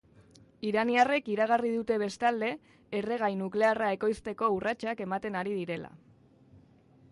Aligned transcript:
Iraniarrek 0.67 1.27
iragarri 1.33 1.73
dute 1.73 1.97
bestalde, 2.03 2.49
erregai 3.01 3.31
nuklearra 3.43 3.93
ekoizteko 3.99 4.49
urratsak 4.57 5.07
ematen 5.09 5.41
ari 5.43 5.57
direla. 5.63 5.93